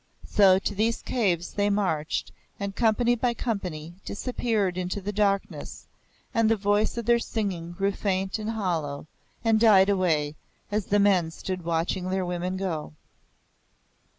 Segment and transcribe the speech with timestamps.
[0.25, 5.85] So to these caves they marched and, company by company, disappeared into the darkness;
[6.33, 9.05] and the voice of their singing grew faint and hollow,
[9.43, 10.33] and died away,
[10.71, 12.93] as the men stood watching their women go.